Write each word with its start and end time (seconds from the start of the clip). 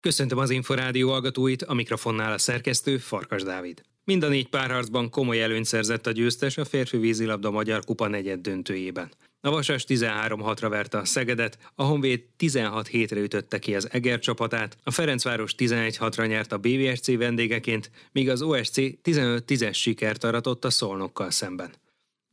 Köszöntöm 0.00 0.38
az 0.38 0.50
Inforádió 0.50 1.10
hallgatóit, 1.10 1.62
a 1.62 1.74
mikrofonnál 1.74 2.32
a 2.32 2.38
szerkesztő 2.38 2.98
Farkas 2.98 3.42
Dávid. 3.42 3.82
Mind 4.04 4.22
a 4.22 4.28
négy 4.28 4.48
párharcban 4.48 5.10
komoly 5.10 5.42
előnyt 5.42 5.64
szerzett 5.64 6.06
a 6.06 6.10
győztes 6.10 6.56
a 6.56 6.64
férfi 6.64 6.96
vízilabda 6.96 7.50
Magyar 7.50 7.84
Kupa 7.84 8.08
negyed 8.08 8.40
döntőjében. 8.40 9.12
A 9.40 9.50
Vasas 9.50 9.84
13-6-ra 9.88 10.66
verte 10.68 10.98
a 10.98 11.04
Szegedet, 11.04 11.58
a 11.74 11.82
Honvéd 11.82 12.22
16-7-re 12.38 13.20
ütötte 13.20 13.58
ki 13.58 13.74
az 13.74 13.88
Eger 13.90 14.18
csapatát, 14.18 14.76
a 14.84 14.90
Ferencváros 14.90 15.54
11-6-ra 15.58 16.28
nyert 16.28 16.52
a 16.52 16.58
BVSC 16.58 17.16
vendégeként, 17.16 17.90
míg 18.12 18.28
az 18.28 18.42
OSC 18.42 18.74
15-10-es 18.76 19.74
sikert 19.74 20.24
aratott 20.24 20.64
a 20.64 20.70
Szolnokkal 20.70 21.30
szemben. 21.30 21.70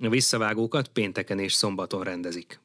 A 0.04 0.10
visszavágókat 0.10 0.88
pénteken 0.88 1.40
és 1.40 1.54
szombaton 1.54 2.04
rendezik. 2.04 2.60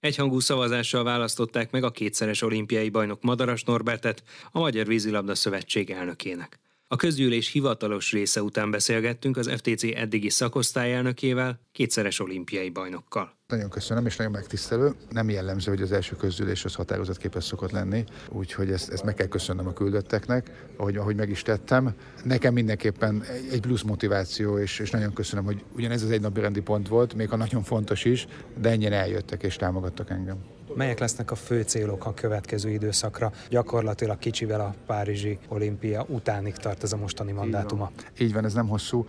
Egyhangú 0.00 0.40
szavazással 0.40 1.04
választották 1.04 1.70
meg 1.70 1.84
a 1.84 1.90
kétszeres 1.90 2.42
olimpiai 2.42 2.88
bajnok 2.88 3.22
Madaras 3.22 3.62
Norbertet 3.62 4.22
a 4.50 4.58
Magyar 4.58 4.86
Vízilabda 4.86 5.34
Szövetség 5.34 5.90
elnökének. 5.90 6.60
A 6.88 6.96
közgyűlés 6.96 7.50
hivatalos 7.50 8.12
része 8.12 8.42
után 8.42 8.70
beszélgettünk 8.70 9.36
az 9.36 9.50
FTC 9.56 9.82
eddigi 9.82 10.30
szakosztályelnökével, 10.30 11.60
kétszeres 11.72 12.20
olimpiai 12.20 12.70
bajnokkal. 12.70 13.37
Nagyon 13.52 13.70
köszönöm, 13.70 14.06
és 14.06 14.16
nagyon 14.16 14.32
megtisztelő. 14.32 14.94
Nem 15.10 15.30
jellemző, 15.30 15.70
hogy 15.70 15.82
az 15.82 15.92
első 15.92 16.16
közgyűlés 16.16 16.64
az 16.64 16.74
határozatképes 16.74 17.44
szokott 17.44 17.70
lenni, 17.70 18.04
úgyhogy 18.28 18.70
ezt, 18.70 18.92
ezt 18.92 19.04
meg 19.04 19.14
kell 19.14 19.26
köszönnöm 19.26 19.66
a 19.66 19.72
küldötteknek, 19.72 20.66
ahogy, 20.76 20.96
ahogy 20.96 21.16
meg 21.16 21.30
is 21.30 21.42
tettem. 21.42 21.94
Nekem 22.24 22.52
mindenképpen 22.52 23.22
egy 23.50 23.60
plusz 23.60 23.82
motiváció, 23.82 24.58
és, 24.58 24.78
és 24.78 24.90
nagyon 24.90 25.12
köszönöm, 25.12 25.44
hogy 25.44 25.64
ugyanez 25.76 26.02
az 26.02 26.10
egy 26.10 26.20
napi 26.20 26.40
rendi 26.40 26.60
pont 26.60 26.88
volt, 26.88 27.14
még 27.14 27.32
a 27.32 27.36
nagyon 27.36 27.62
fontos 27.62 28.04
is, 28.04 28.26
de 28.60 28.70
ennyien 28.70 28.92
eljöttek 28.92 29.42
és 29.42 29.56
támogattak 29.56 30.10
engem. 30.10 30.36
Melyek 30.74 30.98
lesznek 30.98 31.30
a 31.30 31.34
fő 31.34 31.62
célok 31.62 32.06
a 32.06 32.14
következő 32.14 32.70
időszakra? 32.70 33.32
Gyakorlatilag 33.48 34.18
kicsivel 34.18 34.60
a 34.60 34.74
Párizsi 34.86 35.38
olimpia 35.48 36.06
utánig 36.08 36.54
tart 36.56 36.82
ez 36.82 36.92
a 36.92 36.96
mostani 36.96 37.32
mandátuma. 37.32 37.90
Így 37.90 38.02
van, 38.02 38.26
Így 38.26 38.32
van 38.32 38.44
ez 38.44 38.52
nem 38.52 38.68
hosszú. 38.68 39.06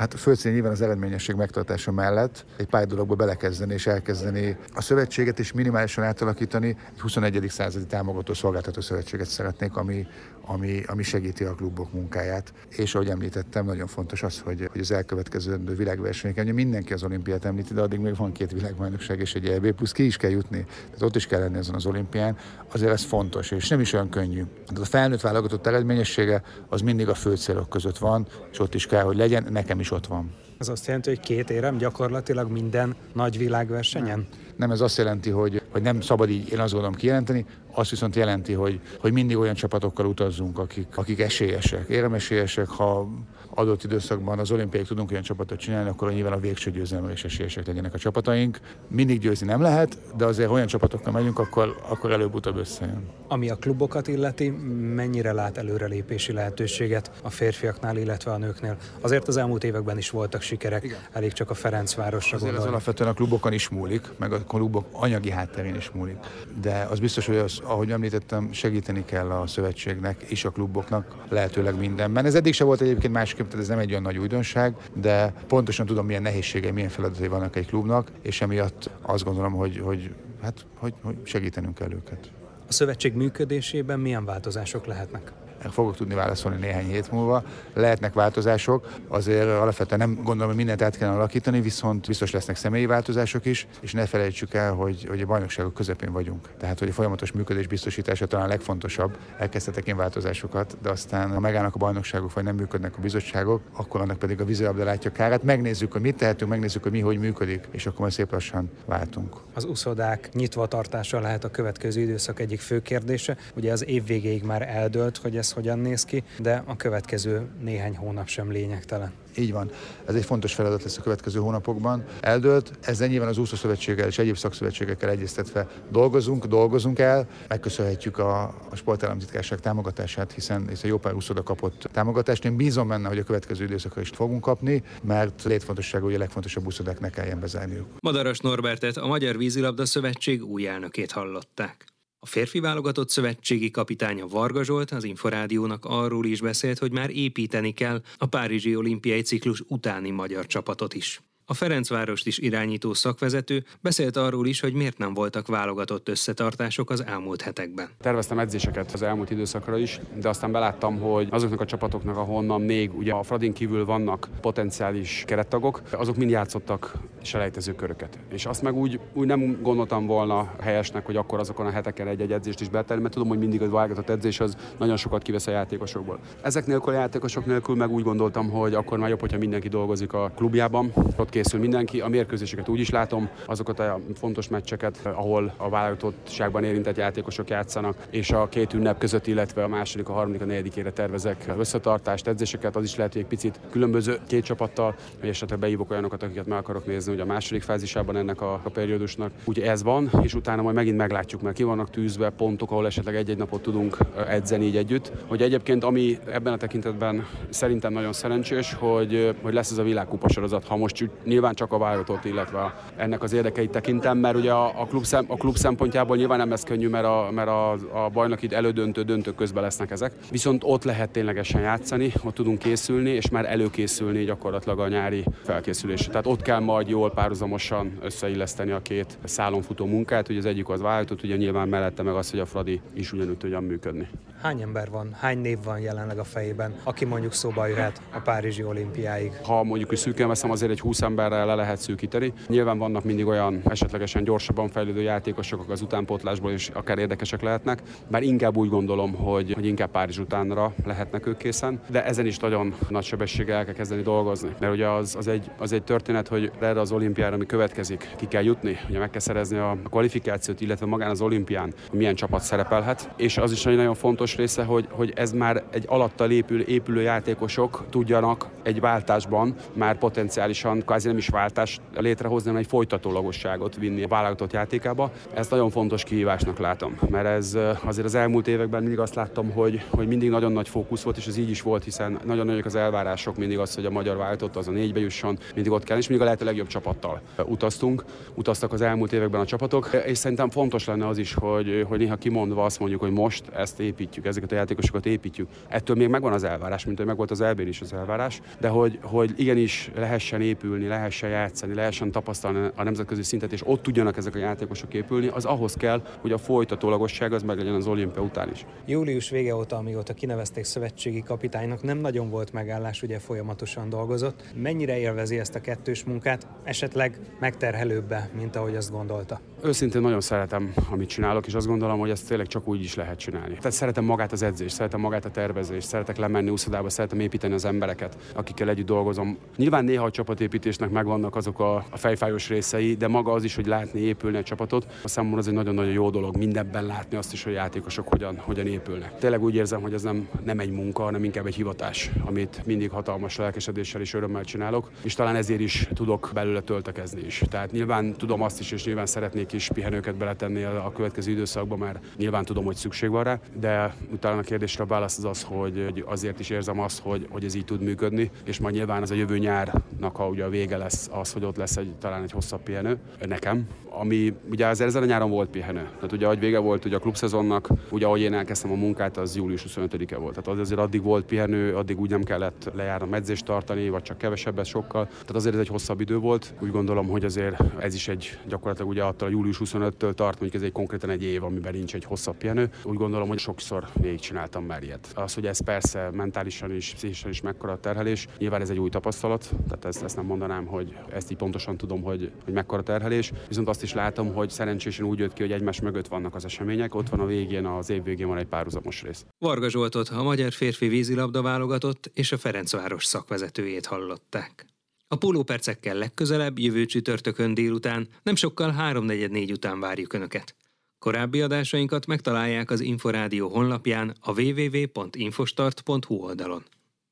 Hát 0.00 0.14
a 0.14 0.16
főcél 0.16 0.52
nyilván 0.52 0.72
az 0.72 0.80
eredményesség 0.80 1.34
megtartása 1.34 1.92
mellett 1.92 2.44
egy 2.56 2.66
pár 2.66 2.86
dologba 2.86 3.14
belekezdeni 3.14 3.72
és 3.72 3.86
elkezdeni 3.86 4.56
a 4.74 4.82
szövetséget 4.82 5.38
és 5.38 5.52
minimálisan 5.52 6.04
átalakítani. 6.04 6.66
Egy 6.68 7.00
21. 7.00 7.44
századi 7.48 7.86
támogató 7.86 8.34
szolgáltató 8.34 8.80
szövetséget 8.80 9.26
szeretnék, 9.26 9.76
ami, 9.76 10.06
ami, 10.46 10.82
ami 10.86 11.02
segíti 11.02 11.44
a 11.44 11.54
klubok 11.54 11.92
munkáját. 11.92 12.52
És 12.68 12.94
ahogy 12.94 13.08
említettem, 13.08 13.64
nagyon 13.66 13.86
fontos 13.86 14.22
az, 14.22 14.38
hogy, 14.38 14.68
hogy 14.72 14.80
az 14.80 14.90
elkövetkező 14.90 15.58
világversenyeken, 15.76 16.44
ugye 16.44 16.52
mindenki 16.52 16.92
az 16.92 17.02
olimpiát 17.02 17.44
említi, 17.44 17.74
de 17.74 17.80
addig 17.80 17.98
még 17.98 18.16
van 18.16 18.32
két 18.32 18.52
világbajnokság 18.52 19.20
és 19.20 19.34
egy 19.34 19.46
EB, 19.46 19.70
plusz 19.72 19.92
ki 19.92 20.04
is 20.06 20.16
kell 20.16 20.30
jutni. 20.30 20.64
Tehát 20.84 21.02
ott 21.02 21.16
is 21.16 21.26
kell 21.26 21.40
lenni 21.40 21.58
ezen 21.58 21.74
az 21.74 21.86
olimpián. 21.86 22.36
Azért 22.72 22.92
ez 22.92 23.04
fontos, 23.04 23.50
és 23.50 23.68
nem 23.68 23.80
is 23.80 23.92
olyan 23.92 24.08
könnyű. 24.08 24.42
De 24.72 24.80
a 24.80 24.84
felnőtt 24.84 25.20
válogatott 25.20 25.66
eredményessége 25.66 26.42
az 26.68 26.80
mindig 26.80 27.08
a 27.08 27.14
fő 27.14 27.36
célok 27.36 27.68
között 27.68 27.98
van, 27.98 28.26
és 28.50 28.58
ott 28.58 28.74
is 28.74 28.86
kell, 28.86 29.02
hogy 29.02 29.16
legyen. 29.16 29.46
Nekem 29.50 29.80
is 29.80 29.89
ott 29.92 30.06
van. 30.06 30.34
Ez 30.58 30.68
azt 30.68 30.86
jelenti, 30.86 31.08
hogy 31.08 31.20
két 31.20 31.50
érem 31.50 31.76
gyakorlatilag 31.76 32.50
minden 32.50 32.94
nagy 33.12 33.38
világversenyen? 33.38 34.18
Nem. 34.18 34.26
nem 34.56 34.70
ez 34.70 34.80
azt 34.80 34.96
jelenti, 34.96 35.30
hogy, 35.30 35.62
hogy 35.70 35.82
nem 35.82 36.00
szabad 36.00 36.30
így, 36.30 36.52
én 36.52 36.58
azt 36.58 36.72
gondolom 36.72 36.94
kijelenteni, 36.94 37.46
azt 37.72 37.90
viszont 37.90 38.16
jelenti, 38.16 38.52
hogy, 38.52 38.80
hogy 38.98 39.12
mindig 39.12 39.36
olyan 39.36 39.54
csapatokkal 39.54 40.06
utazzunk, 40.06 40.58
akik, 40.58 40.86
akik 40.94 41.20
esélyesek, 41.20 41.88
éremesélyesek, 41.88 42.68
ha 42.68 43.08
adott 43.54 43.84
időszakban 43.84 44.38
az 44.38 44.50
olimpiáig 44.50 44.86
tudunk 44.86 45.10
olyan 45.10 45.22
csapatot 45.22 45.58
csinálni, 45.58 45.88
akkor 45.88 46.12
nyilván 46.12 46.32
a 46.32 46.38
végső 46.38 46.70
győzelemmel 46.70 47.12
is 47.12 47.24
esélyesek 47.24 47.66
legyenek 47.66 47.94
a 47.94 47.98
csapataink. 47.98 48.60
Mindig 48.88 49.18
győzni 49.20 49.46
nem 49.46 49.62
lehet, 49.62 49.98
de 50.16 50.24
azért 50.24 50.50
olyan 50.50 50.66
csapatokkal 50.66 51.12
megyünk, 51.12 51.38
akkor, 51.38 51.76
akkor 51.88 52.12
előbb-utóbb 52.12 52.56
összejön. 52.56 53.08
Ami 53.28 53.50
a 53.50 53.56
klubokat 53.56 54.08
illeti, 54.08 54.48
mennyire 54.94 55.32
lát 55.32 55.56
előrelépési 55.56 56.32
lehetőséget 56.32 57.10
a 57.22 57.30
férfiaknál, 57.30 57.96
illetve 57.96 58.32
a 58.32 58.36
nőknél? 58.36 58.76
Azért 59.00 59.28
az 59.28 59.36
elmúlt 59.36 59.64
években 59.64 59.98
is 59.98 60.10
voltak 60.10 60.40
sikerek, 60.40 60.84
Igen. 60.84 60.98
elég 61.12 61.32
csak 61.32 61.50
a 61.50 61.54
Ferencvárosra 61.54 62.36
Azért 62.36 62.40
gondolni. 62.40 62.66
az 62.66 62.66
alapvetően 62.66 63.10
a 63.10 63.14
klubokon 63.14 63.52
is 63.52 63.68
múlik, 63.68 64.02
meg 64.16 64.32
a 64.32 64.38
klubok 64.38 64.86
anyagi 64.92 65.30
hátterén 65.30 65.74
is 65.74 65.90
múlik. 65.90 66.16
De 66.60 66.86
az 66.90 66.98
biztos, 66.98 67.26
hogy 67.26 67.36
az, 67.36 67.59
ahogy 67.62 67.90
említettem, 67.90 68.52
segíteni 68.52 69.04
kell 69.04 69.30
a 69.30 69.46
szövetségnek 69.46 70.22
és 70.22 70.44
a 70.44 70.50
kluboknak 70.50 71.16
lehetőleg 71.28 71.78
mindenben. 71.78 72.24
Ez 72.24 72.34
eddig 72.34 72.54
se 72.54 72.64
volt 72.64 72.80
egyébként 72.80 73.12
másképp, 73.12 73.46
tehát 73.46 73.60
ez 73.60 73.68
nem 73.68 73.78
egy 73.78 73.90
olyan 73.90 74.02
nagy 74.02 74.18
újdonság, 74.18 74.76
de 74.94 75.32
pontosan 75.46 75.86
tudom, 75.86 76.06
milyen 76.06 76.22
nehézségei, 76.22 76.70
milyen 76.70 76.88
feladatai 76.88 77.28
vannak 77.28 77.56
egy 77.56 77.66
klubnak, 77.66 78.10
és 78.22 78.40
emiatt 78.40 78.90
azt 79.02 79.24
gondolom, 79.24 79.52
hogy, 79.52 79.78
hogy, 79.78 80.10
hát, 80.42 80.66
hogy, 80.74 80.94
hogy 81.02 81.16
segítenünk 81.22 81.74
kell 81.74 81.92
őket. 81.92 82.30
A 82.68 82.72
szövetség 82.72 83.14
működésében 83.14 84.00
milyen 84.00 84.24
változások 84.24 84.86
lehetnek? 84.86 85.32
Fogok 85.68 85.96
tudni 85.96 86.14
válaszolni 86.14 86.58
néhány 86.60 86.86
hét 86.86 87.12
múlva. 87.12 87.42
Lehetnek 87.74 88.12
változások, 88.12 88.88
azért 89.08 89.48
alapvetően 89.48 90.00
nem 90.00 90.14
gondolom, 90.14 90.46
hogy 90.46 90.56
mindent 90.56 90.82
át 90.82 90.98
kellene 90.98 91.16
alakítani, 91.16 91.60
viszont 91.60 92.06
biztos 92.06 92.30
lesznek 92.30 92.56
személyi 92.56 92.86
változások 92.86 93.44
is, 93.44 93.66
és 93.80 93.92
ne 93.92 94.06
felejtsük 94.06 94.54
el, 94.54 94.72
hogy, 94.72 95.06
hogy 95.08 95.20
a 95.20 95.26
bajnokságok 95.26 95.74
közepén 95.74 96.12
vagyunk. 96.12 96.48
Tehát, 96.58 96.78
hogy 96.78 96.88
a 96.88 96.92
folyamatos 96.92 97.32
működés 97.32 97.66
biztosítása 97.66 98.26
talán 98.26 98.46
a 98.46 98.48
legfontosabb. 98.48 99.16
Elkezdhetek 99.38 99.86
én 99.86 99.96
változásokat, 99.96 100.76
de 100.82 100.90
aztán, 100.90 101.30
ha 101.30 101.40
megállnak 101.40 101.74
a 101.74 101.78
bajnokságok, 101.78 102.32
vagy 102.32 102.44
nem 102.44 102.54
működnek 102.54 102.96
a 102.96 103.00
bizottságok, 103.00 103.60
akkor 103.72 104.00
annak 104.00 104.18
pedig 104.18 104.40
a 104.40 104.44
vízilabda 104.44 104.84
látja 104.84 105.12
kárát. 105.12 105.42
Megnézzük, 105.42 105.92
hogy 105.92 106.00
mit 106.00 106.16
tehetünk, 106.16 106.50
megnézzük, 106.50 106.82
hogy 106.82 106.92
mi 106.92 107.00
hogy 107.00 107.18
működik, 107.18 107.68
és 107.70 107.86
akkor 107.86 108.00
majd 108.00 108.12
szép 108.12 108.32
lassan 108.32 108.70
váltunk. 108.86 109.36
Az 109.54 109.64
uszodák 109.64 110.28
nyitva 110.32 110.66
tartása 110.66 111.20
lehet 111.20 111.44
a 111.44 111.50
következő 111.50 112.00
időszak 112.00 112.40
egyik 112.40 112.60
fő 112.60 112.82
kérdése. 112.82 113.36
Ugye 113.54 113.72
az 113.72 113.86
év 113.86 114.06
végéig 114.06 114.42
már 114.42 114.62
eldőlt, 114.62 115.16
hogy 115.16 115.36
ez 115.36 115.49
hogyan 115.52 115.78
néz 115.78 116.04
ki, 116.04 116.22
de 116.38 116.62
a 116.66 116.76
következő 116.76 117.48
néhány 117.60 117.96
hónap 117.96 118.26
sem 118.26 118.50
lényegtelen. 118.50 119.12
Így 119.36 119.52
van. 119.52 119.70
Ez 120.06 120.14
egy 120.14 120.24
fontos 120.24 120.54
feladat 120.54 120.82
lesz 120.82 120.98
a 120.98 121.02
következő 121.02 121.38
hónapokban. 121.38 122.04
Eldőlt, 122.20 122.72
ezzel 122.80 123.08
nyilván 123.08 123.28
az 123.28 123.38
úszószövetséggel 123.38 124.06
és 124.06 124.18
egyéb 124.18 124.36
szakszövetségekkel 124.36 125.10
egyeztetve 125.10 125.68
dolgozunk, 125.90 126.46
dolgozunk 126.46 126.98
el. 126.98 127.28
Megköszönhetjük 127.48 128.18
a, 128.18 128.42
a 128.70 128.76
sportállamtitkárság 128.76 129.60
támogatását, 129.60 130.32
hiszen, 130.32 130.68
hiszen 130.68 130.90
jó 130.90 130.98
pár 130.98 131.14
úszoda 131.14 131.42
kapott 131.42 131.88
támogatást. 131.92 132.44
Én 132.44 132.56
bízom 132.56 132.88
benne, 132.88 133.08
hogy 133.08 133.18
a 133.18 133.22
következő 133.22 133.64
időszakra 133.64 134.00
is 134.00 134.08
fogunk 134.08 134.40
kapni, 134.40 134.82
mert 135.02 135.44
létfontosságú, 135.44 136.04
hogy 136.04 136.14
a 136.14 136.18
legfontosabb 136.18 136.66
úszodák 136.66 137.00
ne 137.00 137.10
kelljen 137.10 137.40
bezárniuk. 137.40 137.86
Madaras 138.00 138.38
Norbertet, 138.38 138.96
a 138.96 139.06
Magyar 139.06 139.36
Vízilabda 139.36 139.86
Szövetség 139.86 140.44
új 140.44 140.66
elnökét 140.66 141.12
hallották. 141.12 141.89
A 142.22 142.26
férfi 142.26 142.60
válogatott 142.60 143.08
szövetségi 143.10 143.70
kapitánya 143.70 144.26
Varga 144.26 144.64
Zsolt 144.64 144.90
az 144.90 145.04
Inforádiónak 145.04 145.84
arról 145.84 146.26
is 146.26 146.40
beszélt, 146.40 146.78
hogy 146.78 146.92
már 146.92 147.10
építeni 147.10 147.72
kell 147.72 148.02
a 148.18 148.26
Párizsi 148.26 148.76
olimpiai 148.76 149.22
ciklus 149.22 149.62
utáni 149.68 150.10
magyar 150.10 150.46
csapatot 150.46 150.94
is. 150.94 151.20
A 151.50 151.54
Ferencvárost 151.54 152.26
is 152.26 152.38
irányító 152.38 152.92
szakvezető 152.94 153.64
beszélt 153.80 154.16
arról 154.16 154.46
is, 154.46 154.60
hogy 154.60 154.72
miért 154.72 154.98
nem 154.98 155.14
voltak 155.14 155.46
válogatott 155.46 156.08
összetartások 156.08 156.90
az 156.90 157.04
elmúlt 157.04 157.42
hetekben. 157.42 157.88
Terveztem 158.00 158.38
edzéseket 158.38 158.92
az 158.92 159.02
elmúlt 159.02 159.30
időszakra 159.30 159.78
is, 159.78 160.00
de 160.14 160.28
aztán 160.28 160.52
beláttam, 160.52 160.98
hogy 161.00 161.28
azoknak 161.30 161.60
a 161.60 161.64
csapatoknak, 161.64 162.16
ahonnan 162.16 162.60
még 162.60 162.94
ugye 162.96 163.12
a 163.12 163.22
Fradin 163.22 163.52
kívül 163.52 163.84
vannak 163.84 164.28
potenciális 164.40 165.24
kerettagok, 165.26 165.82
azok 165.92 166.16
mind 166.16 166.30
játszottak 166.30 166.92
selejtező 167.22 167.74
köröket. 167.74 168.18
És 168.32 168.46
azt 168.46 168.62
meg 168.62 168.74
úgy, 168.74 169.00
úgy 169.12 169.26
nem 169.26 169.58
gondoltam 169.62 170.06
volna 170.06 170.54
helyesnek, 170.60 171.06
hogy 171.06 171.16
akkor 171.16 171.38
azokon 171.38 171.66
a 171.66 171.70
heteken 171.70 172.08
egy-egy 172.08 172.32
edzést 172.32 172.60
is 172.60 172.68
betenni, 172.68 173.00
mert 173.00 173.12
tudom, 173.12 173.28
hogy 173.28 173.38
mindig 173.38 173.62
a 173.62 173.70
válogatott 173.70 174.08
edzés 174.08 174.40
az 174.40 174.56
nagyon 174.78 174.96
sokat 174.96 175.22
kivesz 175.22 175.46
a 175.46 175.50
játékosokból. 175.50 176.18
Ezek 176.42 176.66
nélkül 176.66 176.92
a 176.92 176.96
játékosok 176.96 177.46
nélkül 177.46 177.76
meg 177.76 177.90
úgy 177.90 178.02
gondoltam, 178.02 178.50
hogy 178.50 178.74
akkor 178.74 178.98
már 178.98 179.08
jobb, 179.08 179.20
hogyha 179.20 179.38
mindenki 179.38 179.68
dolgozik 179.68 180.12
a 180.12 180.32
klubjában, 180.36 180.92
ott 181.16 181.30
készül 181.42 181.60
mindenki. 181.60 182.00
A 182.00 182.08
mérkőzéseket 182.08 182.68
úgy 182.68 182.80
is 182.80 182.90
látom, 182.90 183.28
azokat 183.44 183.78
a 183.78 184.00
fontos 184.14 184.48
meccseket, 184.48 185.00
ahol 185.02 185.54
a 185.56 185.68
válogatottságban 185.68 186.64
érintett 186.64 186.96
játékosok 186.96 187.48
játszanak, 187.50 187.96
és 188.10 188.30
a 188.30 188.48
két 188.48 188.72
ünnep 188.72 188.98
között, 188.98 189.26
illetve 189.26 189.62
a 189.62 189.68
második, 189.68 190.08
a 190.08 190.12
harmadik, 190.12 190.40
a 190.40 190.44
negyedikére 190.44 190.90
tervezek 190.90 191.46
összetartást, 191.58 192.26
edzéseket, 192.26 192.76
az 192.76 192.84
is 192.84 192.96
lehet, 192.96 193.12
hogy 193.12 193.22
egy 193.22 193.28
picit 193.28 193.60
különböző 193.70 194.18
két 194.26 194.44
csapattal, 194.44 194.94
vagy 195.20 195.28
esetleg 195.28 195.58
beívok 195.58 195.90
olyanokat, 195.90 196.22
akiket 196.22 196.46
meg 196.46 196.58
akarok 196.58 196.86
nézni, 196.86 197.12
hogy 197.12 197.20
a 197.20 197.24
második 197.24 197.62
fázisában 197.62 198.16
ennek 198.16 198.40
a, 198.40 198.60
a 198.62 198.70
periódusnak. 198.70 199.30
Ugye 199.44 199.70
ez 199.70 199.82
van, 199.82 200.10
és 200.22 200.34
utána 200.34 200.62
majd 200.62 200.74
megint 200.74 200.96
meglátjuk, 200.96 201.42
mert 201.42 201.56
ki 201.56 201.62
vannak 201.62 201.90
tűzve 201.90 202.30
pontok, 202.30 202.70
ahol 202.70 202.86
esetleg 202.86 203.16
egy-egy 203.16 203.38
napot 203.38 203.62
tudunk 203.62 203.96
edzeni 204.28 204.64
így 204.64 204.76
együtt. 204.76 205.12
Hogy 205.26 205.42
egyébként, 205.42 205.84
ami 205.84 206.18
ebben 206.30 206.52
a 206.52 206.56
tekintetben 206.56 207.26
szerintem 207.48 207.92
nagyon 207.92 208.12
szerencsés, 208.12 208.74
hogy, 208.74 209.34
hogy 209.42 209.54
lesz 209.54 209.70
ez 209.70 209.78
a 209.78 209.82
világkupa 209.82 210.28
sorozat, 210.28 210.64
ha 210.64 210.76
most 210.76 211.10
nyilván 211.30 211.54
csak 211.54 211.72
a 211.72 211.78
válogatott, 211.78 212.24
illetve 212.24 212.74
ennek 212.96 213.22
az 213.22 213.32
érdekeit 213.32 213.70
tekintem, 213.70 214.18
mert 214.18 214.36
ugye 214.36 214.52
a, 214.52 214.80
a, 214.80 214.86
klub, 214.86 215.04
szem, 215.04 215.24
a 215.28 215.36
klub 215.36 215.56
szempontjából 215.56 216.16
nyilván 216.16 216.38
nem 216.38 216.50
lesz 216.50 216.64
könnyű, 216.64 216.88
mert 216.88 217.04
a, 217.04 217.28
mert 217.32 217.48
a, 217.48 217.72
a 217.72 218.08
bajnoki 218.12 218.54
elődöntő 218.54 219.02
döntő 219.02 219.34
közben 219.34 219.62
lesznek 219.62 219.90
ezek. 219.90 220.12
Viszont 220.30 220.62
ott 220.64 220.84
lehet 220.84 221.10
ténylegesen 221.10 221.60
játszani, 221.60 222.12
ott 222.24 222.34
tudunk 222.34 222.58
készülni, 222.58 223.10
és 223.10 223.28
már 223.28 223.44
előkészülni 223.44 224.24
gyakorlatilag 224.24 224.78
a 224.78 224.88
nyári 224.88 225.24
felkészülésre. 225.42 226.10
Tehát 226.10 226.26
ott 226.26 226.42
kell 226.42 226.58
majd 226.60 226.88
jól 226.88 227.10
párhuzamosan 227.10 227.98
összeilleszteni 228.02 228.70
a 228.70 228.82
két 228.82 229.18
szálon 229.24 229.62
futó 229.62 229.86
munkát, 229.86 230.28
ugye 230.28 230.38
az 230.38 230.44
egyik 230.44 230.68
az 230.68 230.80
válogatott, 230.80 231.22
ugye 231.22 231.36
nyilván 231.36 231.68
mellette 231.68 232.02
meg 232.02 232.14
az, 232.14 232.30
hogy 232.30 232.40
a 232.40 232.46
Fradi 232.46 232.80
is 232.94 233.12
ugyanúgy 233.12 233.36
tudjon 233.36 233.64
működni. 233.64 234.08
Hány 234.42 234.60
ember 234.60 234.90
van, 234.90 235.16
hány 235.18 235.38
név 235.38 235.58
van 235.64 235.80
jelenleg 235.80 236.18
a 236.18 236.24
fejében, 236.24 236.74
aki 236.84 237.04
mondjuk 237.04 237.32
szóba 237.32 237.66
jöhet 237.66 238.02
a 238.12 238.18
Párizsi 238.18 238.64
olimpiáig? 238.64 239.32
Ha 239.44 239.62
mondjuk 239.62 239.88
hogy 239.88 239.98
szűkén 239.98 240.28
veszem, 240.28 240.50
azért 240.50 240.70
egy 240.70 240.80
20 240.80 241.02
emberrel 241.02 241.46
le 241.46 241.54
lehet 241.54 241.78
szűkíteni. 241.78 242.32
Nyilván 242.46 242.78
vannak 242.78 243.04
mindig 243.04 243.26
olyan 243.26 243.62
esetlegesen 243.68 244.24
gyorsabban 244.24 244.68
fejlődő 244.68 245.02
játékosok, 245.02 245.58
akik 245.58 245.72
az 245.72 245.82
utánpótlásból 245.82 246.52
is 246.52 246.68
akár 246.68 246.98
érdekesek 246.98 247.42
lehetnek, 247.42 247.82
bár 248.08 248.22
inkább 248.22 248.56
úgy 248.56 248.68
gondolom, 248.68 249.14
hogy, 249.14 249.52
hogy 249.52 249.66
inkább 249.66 249.90
Párizs 249.90 250.18
utánra 250.18 250.72
lehetnek 250.84 251.26
ők 251.26 251.36
készen, 251.36 251.80
de 251.88 252.04
ezen 252.04 252.26
is 252.26 252.38
nagyon 252.38 252.74
nagy 252.88 253.04
sebességgel 253.04 253.56
el 253.56 253.64
kell 253.64 253.74
kezdeni 253.74 254.02
dolgozni. 254.02 254.50
Mert 254.60 254.72
ugye 254.72 254.88
az, 254.88 255.14
az, 255.16 255.26
egy, 255.26 255.50
az 255.58 255.72
egy 255.72 255.82
történet, 255.82 256.28
hogy 256.28 256.50
erre 256.60 256.80
az 256.80 256.92
olimpiára, 256.92 257.34
ami 257.34 257.46
következik, 257.46 258.08
ki 258.16 258.26
kell 258.26 258.42
jutni, 258.42 258.78
ugye 258.88 258.98
meg 258.98 259.10
kell 259.10 259.20
szerezni 259.20 259.58
a 259.58 259.76
kvalifikációt, 259.84 260.60
illetve 260.60 260.86
magán 260.86 261.10
az 261.10 261.20
olimpián, 261.20 261.74
milyen 261.92 262.14
csapat 262.14 262.42
szerepelhet. 262.42 263.10
És 263.16 263.38
az 263.38 263.52
is 263.52 263.62
nagyon 263.62 263.94
fontos 263.94 264.28
része, 264.36 264.64
hogy, 264.64 264.86
hogy 264.90 265.12
ez 265.16 265.32
már 265.32 265.62
egy 265.70 265.84
alatta 265.88 266.30
épülő, 266.30 266.64
épülő 266.66 267.00
játékosok 267.00 267.84
tudjanak 267.90 268.46
egy 268.62 268.80
váltásban 268.80 269.54
már 269.72 269.98
potenciálisan 269.98 270.82
kvázi 270.86 271.08
nem 271.08 271.16
is 271.16 271.28
váltást 271.28 271.80
létrehozni, 271.96 272.46
hanem 272.48 272.62
egy 272.62 272.68
folytatólagosságot 272.68 273.76
vinni 273.76 274.02
a 274.02 274.08
válogatott 274.08 274.52
játékába. 274.52 275.10
Ezt 275.34 275.50
nagyon 275.50 275.70
fontos 275.70 276.04
kihívásnak 276.04 276.58
látom, 276.58 276.98
mert 277.08 277.26
ez 277.26 277.58
azért 277.84 278.06
az 278.06 278.14
elmúlt 278.14 278.48
években 278.48 278.80
mindig 278.80 278.98
azt 278.98 279.14
láttam, 279.14 279.50
hogy, 279.50 279.84
hogy 279.90 280.06
mindig 280.06 280.30
nagyon 280.30 280.52
nagy 280.52 280.68
fókusz 280.68 281.02
volt, 281.02 281.16
és 281.16 281.26
ez 281.26 281.36
így 281.36 281.50
is 281.50 281.62
volt, 281.62 281.84
hiszen 281.84 282.18
nagyon 282.24 282.46
nagyok 282.46 282.64
az 282.64 282.74
elvárások, 282.74 283.36
mindig 283.36 283.58
az, 283.58 283.74
hogy 283.74 283.84
a 283.84 283.90
magyar 283.90 284.16
váltott 284.16 284.56
az 284.56 284.68
a 284.68 284.70
négybe 284.70 285.00
jusson, 285.00 285.38
mindig 285.54 285.72
ott 285.72 285.84
kell, 285.84 285.96
és 285.96 286.08
mindig 286.08 286.22
a 286.22 286.24
lehető 286.24 286.44
legjobb 286.44 286.66
csapattal 286.66 287.20
utaztunk, 287.44 288.04
utaztak 288.34 288.72
az 288.72 288.80
elmúlt 288.80 289.12
években 289.12 289.40
a 289.40 289.44
csapatok, 289.44 289.90
és 290.06 290.18
szerintem 290.18 290.50
fontos 290.50 290.84
lenne 290.84 291.06
az 291.06 291.18
is, 291.18 291.34
hogy, 291.34 291.86
hogy 291.88 291.98
néha 291.98 292.16
kimondva 292.16 292.64
azt 292.64 292.78
mondjuk, 292.78 293.00
hogy 293.00 293.10
most 293.10 293.48
ezt 293.48 293.80
építjük, 293.80 294.19
ezeket 294.26 294.52
a 294.52 294.54
játékosokat 294.54 295.06
építjük. 295.06 295.48
Ettől 295.68 295.96
még 295.96 296.08
megvan 296.08 296.32
az 296.32 296.44
elvárás, 296.44 296.84
mint 296.84 296.98
hogy 296.98 297.06
megvolt 297.06 297.30
az 297.30 297.40
elbén 297.40 297.66
is 297.66 297.80
az 297.80 297.92
elvárás, 297.92 298.40
de 298.60 298.68
hogy, 298.68 298.98
hogy 299.02 299.32
igenis 299.36 299.90
lehessen 299.94 300.40
épülni, 300.40 300.86
lehessen 300.86 301.30
játszani, 301.30 301.74
lehessen 301.74 302.10
tapasztalni 302.10 302.70
a 302.74 302.82
nemzetközi 302.82 303.22
szintet, 303.22 303.52
és 303.52 303.66
ott 303.66 303.82
tudjanak 303.82 304.16
ezek 304.16 304.34
a 304.34 304.38
játékosok 304.38 304.94
épülni, 304.94 305.26
az 305.26 305.44
ahhoz 305.44 305.74
kell, 305.74 306.02
hogy 306.20 306.32
a 306.32 306.38
folytatólagosság 306.38 307.32
az 307.32 307.42
meg 307.42 307.56
legyen 307.56 307.74
az 307.74 307.86
olimpia 307.86 308.22
után 308.22 308.50
is. 308.50 308.66
Július 308.86 309.30
vége 309.30 309.54
óta, 309.54 309.76
amióta 309.76 310.14
kinevezték 310.14 310.64
szövetségi 310.64 311.22
kapitánynak, 311.22 311.82
nem 311.82 311.98
nagyon 311.98 312.30
volt 312.30 312.52
megállás, 312.52 313.02
ugye 313.02 313.18
folyamatosan 313.18 313.88
dolgozott. 313.88 314.42
Mennyire 314.54 314.98
élvezi 314.98 315.38
ezt 315.38 315.54
a 315.54 315.60
kettős 315.60 316.04
munkát, 316.04 316.46
esetleg 316.64 317.18
megterhelőbbe, 317.40 318.30
mint 318.36 318.56
ahogy 318.56 318.76
azt 318.76 318.90
gondolta? 318.90 319.40
Őszintén 319.62 320.00
nagyon 320.00 320.20
szeretem, 320.20 320.72
amit 320.90 321.08
csinálok, 321.08 321.46
és 321.46 321.54
azt 321.54 321.66
gondolom, 321.66 321.98
hogy 321.98 322.10
ezt 322.10 322.28
tényleg 322.28 322.46
csak 322.46 322.68
úgy 322.68 322.80
is 322.84 322.94
lehet 322.94 323.18
csinálni. 323.18 323.54
Tehát 323.54 323.72
szeretem 323.72 324.04
magát 324.04 324.32
az 324.32 324.42
edzést, 324.42 324.74
szeretem 324.74 325.00
magát 325.00 325.24
a 325.24 325.30
tervezést, 325.30 325.88
szeretek 325.88 326.16
lemenni 326.16 326.50
úszodába, 326.50 326.90
szeretem 326.90 327.20
építeni 327.20 327.54
az 327.54 327.64
embereket, 327.64 328.16
akikkel 328.34 328.68
együtt 328.68 328.86
dolgozom. 328.86 329.38
Nyilván 329.56 329.84
néha 329.84 330.04
a 330.04 330.10
csapatépítésnek 330.10 330.90
megvannak 330.90 331.36
azok 331.36 331.58
a, 331.60 331.74
a 331.76 331.96
fejfájós 331.96 332.48
részei, 332.48 332.94
de 332.94 333.08
maga 333.08 333.32
az 333.32 333.44
is, 333.44 333.54
hogy 333.54 333.66
látni 333.66 334.00
épülni 334.00 334.36
a 334.36 334.42
csapatot, 334.42 334.86
a 335.04 335.08
számomra 335.08 335.38
az 335.38 335.48
egy 335.48 335.54
nagyon-nagyon 335.54 335.92
jó 335.92 336.10
dolog 336.10 336.36
mindenben 336.36 336.86
látni 336.86 337.16
azt 337.16 337.32
is, 337.32 337.44
hogy 337.44 337.52
játékosok 337.52 338.08
hogyan, 338.08 338.38
hogyan 338.38 338.66
épülnek. 338.66 339.18
Tényleg 339.18 339.42
úgy 339.42 339.54
érzem, 339.54 339.80
hogy 339.80 339.92
ez 339.92 340.02
nem, 340.02 340.28
nem 340.44 340.58
egy 340.58 340.70
munka, 340.70 341.02
hanem 341.02 341.24
inkább 341.24 341.46
egy 341.46 341.54
hivatás, 341.54 342.10
amit 342.24 342.62
mindig 342.66 342.90
hatalmas 342.90 343.36
lelkesedéssel 343.36 344.00
és 344.00 344.14
örömmel 344.14 344.44
csinálok, 344.44 344.90
és 345.02 345.14
talán 345.14 345.36
ezért 345.36 345.60
is 345.60 345.88
tudok 345.94 346.30
belőle 346.34 346.60
töltekezni 346.60 347.20
is. 347.26 347.42
Tehát 347.50 347.70
nyilván 347.70 348.14
tudom 348.16 348.42
azt 348.42 348.60
is, 348.60 348.72
és 348.72 348.84
nyilván 348.84 349.06
szeretnék 349.06 349.49
is 349.52 349.70
pihenőket 349.74 350.14
beletenni 350.14 350.62
a 350.62 350.92
következő 350.94 351.30
időszakban, 351.30 351.78
mert 351.78 351.98
nyilván 352.16 352.44
tudom, 352.44 352.64
hogy 352.64 352.76
szükség 352.76 353.10
van 353.10 353.24
rá, 353.24 353.40
de 353.60 353.94
utána 354.12 354.38
a 354.38 354.42
kérdésre 354.42 354.84
a 354.84 354.86
válasz 354.86 355.18
az 355.18 355.24
az, 355.24 355.42
hogy 355.42 356.04
azért 356.06 356.40
is 356.40 356.50
érzem 356.50 356.80
azt, 356.80 357.00
hogy, 357.00 357.26
hogy 357.30 357.44
ez 357.44 357.54
így 357.54 357.64
tud 357.64 357.82
működni, 357.82 358.30
és 358.44 358.58
majd 358.58 358.74
nyilván 358.74 359.02
az 359.02 359.10
a 359.10 359.14
jövő 359.14 359.38
nyárnak, 359.38 360.18
a, 360.18 360.26
ugye 360.26 360.44
a 360.44 360.48
vége 360.48 360.76
lesz 360.76 361.08
az, 361.12 361.32
hogy 361.32 361.44
ott 361.44 361.56
lesz 361.56 361.76
egy, 361.76 361.92
talán 361.94 362.22
egy 362.22 362.30
hosszabb 362.30 362.60
pihenő 362.60 362.98
nekem, 363.26 363.66
ami 363.88 364.34
ugye 364.50 364.66
az 364.66 364.80
ezen 364.80 365.02
a 365.02 365.06
nyáron 365.06 365.30
volt 365.30 365.50
pihenő. 365.50 365.88
Tehát 365.94 366.12
ugye, 366.12 366.24
ahogy 366.24 366.38
vége 366.38 366.58
volt 366.58 366.84
ugye 366.84 366.96
a 366.96 366.98
klubszezonnak, 366.98 367.68
ugye 367.90 368.06
ahogy 368.06 368.20
én 368.20 368.34
elkezdtem 368.34 368.72
a 368.72 368.74
munkát, 368.74 369.16
az 369.16 369.36
július 369.36 369.64
25-e 369.68 370.16
volt. 370.16 370.42
Tehát 370.42 370.60
azért 370.60 370.80
addig 370.80 371.02
volt 371.02 371.24
pihenő, 371.24 371.76
addig 371.76 372.00
úgy 372.00 372.10
nem 372.10 372.22
kellett 372.22 372.70
lejárni 372.74 373.08
medzést 373.08 373.44
tartani, 373.44 373.88
vagy 373.88 374.02
csak 374.02 374.18
kevesebbet 374.18 374.64
sokkal. 374.64 375.04
Tehát 375.06 375.34
azért 375.34 375.54
ez 375.54 375.60
egy 375.60 375.68
hosszabb 375.68 376.00
idő 376.00 376.18
volt. 376.18 376.54
Úgy 376.60 376.70
gondolom, 376.70 377.08
hogy 377.08 377.24
azért 377.24 377.56
ez 377.78 377.94
is 377.94 378.08
egy 378.08 378.38
gyakorlatilag 378.48 378.90
ugye 378.90 379.02
attól 379.02 379.28
a 379.28 379.30
július 379.40 379.60
25-től 379.64 380.14
tart, 380.14 380.40
mondjuk 380.40 380.54
ez 380.54 380.62
egy 380.68 380.72
konkrétan 380.72 381.10
egy 381.10 381.22
év, 381.22 381.44
amiben 381.44 381.72
nincs 381.72 381.94
egy 381.94 382.04
hosszabb 382.04 382.36
pihenő. 382.36 382.70
Úgy 382.82 382.96
gondolom, 382.96 383.28
hogy 383.28 383.38
sokszor 383.38 383.86
végigcsináltam 383.94 384.64
már 384.64 384.82
ilyet. 384.82 385.12
Az, 385.14 385.34
hogy 385.34 385.46
ez 385.46 385.64
persze 385.64 386.10
mentálisan 386.12 386.74
is, 386.74 386.92
pszichésen 386.94 387.30
is 387.30 387.40
mekkora 387.40 387.72
a 387.72 387.80
terhelés, 387.80 388.26
nyilván 388.38 388.60
ez 388.60 388.70
egy 388.70 388.78
új 388.78 388.88
tapasztalat, 388.88 389.50
tehát 389.68 389.84
ezt, 389.84 390.02
ezt 390.02 390.16
nem 390.16 390.24
mondanám, 390.24 390.66
hogy 390.66 390.96
ezt 391.12 391.30
így 391.30 391.36
pontosan 391.36 391.76
tudom, 391.76 392.02
hogy, 392.02 392.30
hogy 392.44 392.54
mekkora 392.54 392.82
terhelés. 392.82 393.32
Viszont 393.48 393.68
azt 393.68 393.82
is 393.82 393.92
látom, 393.92 394.34
hogy 394.34 394.50
szerencsésen 394.50 395.06
úgy 395.06 395.18
jött 395.18 395.32
ki, 395.32 395.42
hogy 395.42 395.52
egymás 395.52 395.80
mögött 395.80 396.08
vannak 396.08 396.34
az 396.34 396.44
események, 396.44 396.94
ott 396.94 397.08
van 397.08 397.20
a 397.20 397.26
végén, 397.26 397.66
az 397.66 397.90
év 397.90 398.02
végén 398.02 398.26
van 398.26 398.38
egy 398.38 398.46
párhuzamos 398.46 399.02
rész. 399.02 399.24
Varga 399.38 399.68
Zsoltot, 399.68 400.08
a 400.08 400.22
magyar 400.22 400.52
férfi 400.52 400.88
vízilabda 400.88 401.42
válogatott 401.42 402.10
és 402.14 402.32
a 402.32 402.38
Ferencváros 402.38 403.04
szakvezetőjét 403.04 403.86
hallották. 403.86 404.69
A 405.12 405.16
pólópercekkel 405.16 405.94
legközelebb, 405.94 406.58
jövő 406.58 406.84
csütörtökön 406.84 407.54
délután, 407.54 408.08
nem 408.22 408.34
sokkal 408.34 408.74
3.44 408.78 409.52
után 409.52 409.80
várjuk 409.80 410.12
Önöket. 410.12 410.54
Korábbi 410.98 411.40
adásainkat 411.40 412.06
megtalálják 412.06 412.70
az 412.70 412.80
Inforádió 412.80 413.48
honlapján 413.48 414.16
a 414.20 414.40
www.infostart.hu 414.40 416.14
oldalon. 416.14 416.64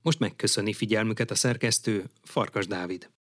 Most 0.02 0.18
megköszöni 0.18 0.72
figyelmüket 0.72 1.30
a 1.30 1.34
szerkesztő 1.34 2.04
Farkas 2.22 2.66
Dávid. 2.66 3.08